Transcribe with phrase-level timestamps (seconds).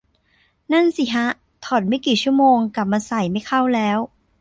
[0.73, 1.27] นั่นสิฮะ
[1.65, 3.97] ถอดไม่กี่ชั่วโมง กลับมาใส่ไม่เข้าแล้ว